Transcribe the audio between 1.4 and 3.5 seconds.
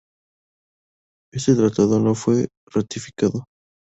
tratado no fue ratificado.